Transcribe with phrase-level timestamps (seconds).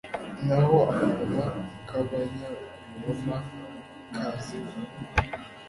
[0.47, 1.45] naho akanwa
[1.87, 3.37] k'abanyabinyoma
[4.15, 4.71] kazibe